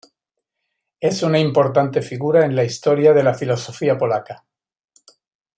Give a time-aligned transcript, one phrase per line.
[0.99, 4.47] Es una importante figura en la historia de la filosofía polaca.